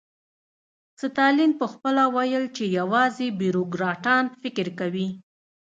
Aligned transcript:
ستالین 1.01 1.51
پخپله 1.61 2.03
ویل 2.15 2.45
چې 2.55 2.63
یوازې 2.79 3.27
بیروکراټان 3.39 4.23
فکر 4.41 4.67
کوي 4.79 5.07